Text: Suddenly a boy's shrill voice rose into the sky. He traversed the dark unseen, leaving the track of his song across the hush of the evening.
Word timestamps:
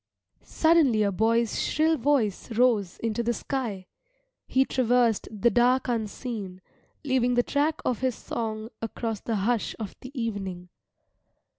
Suddenly 0.41 1.03
a 1.03 1.11
boy's 1.11 1.61
shrill 1.61 1.95
voice 1.95 2.49
rose 2.53 2.97
into 3.03 3.21
the 3.21 3.35
sky. 3.35 3.85
He 4.47 4.65
traversed 4.65 5.27
the 5.31 5.51
dark 5.51 5.87
unseen, 5.87 6.59
leaving 7.03 7.35
the 7.35 7.43
track 7.43 7.79
of 7.85 7.99
his 7.99 8.15
song 8.15 8.69
across 8.81 9.19
the 9.21 9.35
hush 9.35 9.75
of 9.77 9.95
the 10.01 10.09
evening. 10.19 10.69